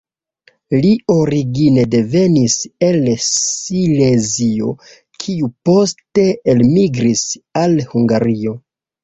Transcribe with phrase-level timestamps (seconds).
[0.83, 2.55] Li origine devenis
[2.87, 4.73] el Silezio
[5.25, 6.27] kiu poste
[6.57, 7.23] elmigris
[7.65, 8.59] al Hungario.